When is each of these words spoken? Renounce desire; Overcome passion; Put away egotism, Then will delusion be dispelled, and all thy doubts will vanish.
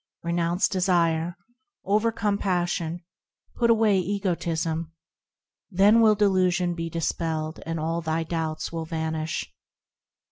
Renounce 0.23 0.67
desire; 0.67 1.37
Overcome 1.85 2.39
passion; 2.39 3.03
Put 3.53 3.69
away 3.69 3.99
egotism, 3.99 4.93
Then 5.69 6.01
will 6.01 6.15
delusion 6.15 6.73
be 6.73 6.89
dispelled, 6.89 7.59
and 7.67 7.79
all 7.79 8.01
thy 8.01 8.23
doubts 8.23 8.71
will 8.71 8.85
vanish. 8.87 9.53